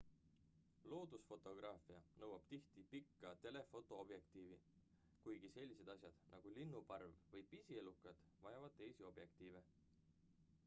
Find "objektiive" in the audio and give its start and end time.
9.11-9.63